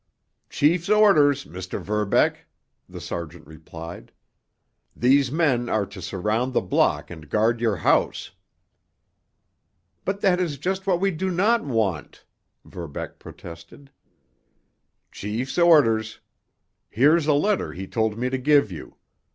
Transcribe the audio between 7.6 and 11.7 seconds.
your house." "But that is just what we do not